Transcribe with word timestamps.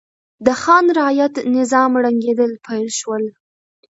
د 0.45 0.47
خان 0.61 0.85
رعیت 0.97 1.33
نظام 1.57 1.91
ړنګېدل 2.03 2.51
پیل 2.65 2.87
شول. 2.99 3.23